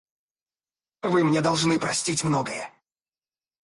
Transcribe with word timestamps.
Вы 1.03 1.23
мне 1.23 1.41
должны 1.41 1.77
простить 1.77 2.23
многое. 2.23 2.71